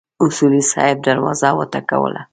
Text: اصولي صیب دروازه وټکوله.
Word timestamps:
اصولي 0.23 0.61
صیب 0.71 0.97
دروازه 1.07 1.49
وټکوله. 1.57 2.21